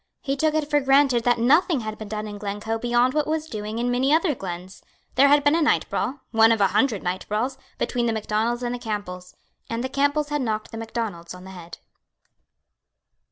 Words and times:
He 0.19 0.35
took 0.35 0.55
it 0.55 0.67
for 0.67 0.79
granted 0.81 1.23
that 1.25 1.37
nothing 1.37 1.81
had 1.81 1.95
been 1.99 2.07
done 2.07 2.27
in 2.27 2.39
Glencoe 2.39 2.79
beyond 2.79 3.13
what 3.13 3.27
was 3.27 3.45
doing 3.45 3.77
in 3.77 3.91
many 3.91 4.11
other 4.11 4.33
glens. 4.33 4.81
There 5.13 5.27
had 5.27 5.43
been 5.43 5.53
a 5.53 5.61
night 5.61 5.87
brawl, 5.91 6.21
one 6.31 6.51
of 6.51 6.59
a 6.59 6.69
hundred 6.69 7.03
night 7.03 7.27
brawls, 7.29 7.59
between 7.77 8.07
the 8.07 8.11
Macdonalds 8.13 8.63
and 8.63 8.73
the 8.73 8.79
Campbells; 8.79 9.35
and 9.69 9.83
the 9.83 9.89
Campbells 9.89 10.29
had 10.29 10.41
knocked 10.41 10.71
the 10.71 10.77
Macdonalds 10.79 11.35
on 11.35 11.43
the 11.43 11.51
head. 11.51 11.77